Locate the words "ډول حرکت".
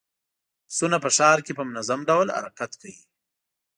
2.09-2.71